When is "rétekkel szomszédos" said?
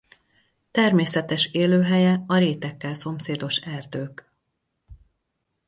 2.37-3.57